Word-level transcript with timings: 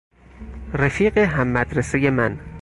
رفیق 0.73 1.17
هم 1.17 1.47
مدرسهی 1.47 2.09
من 2.09 2.39